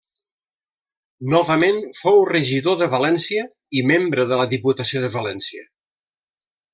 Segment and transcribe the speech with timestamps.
[1.33, 3.43] Novament fou regidor de València
[3.81, 5.67] i membre de la Diputació de València.